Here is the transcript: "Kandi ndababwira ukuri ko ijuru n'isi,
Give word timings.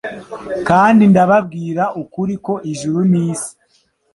"Kandi 0.67 1.01
ndababwira 1.11 1.83
ukuri 2.01 2.35
ko 2.45 2.53
ijuru 2.71 2.99
n'isi, 3.11 3.51